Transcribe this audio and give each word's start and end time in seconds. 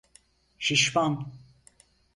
Şişman. 0.65 1.13